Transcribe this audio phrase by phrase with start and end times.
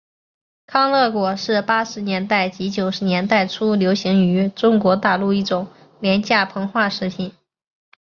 [0.65, 5.67] 康乐果是八十年代及九十年代初流行于中国大陆一种
[5.99, 7.31] 廉价膨化食品。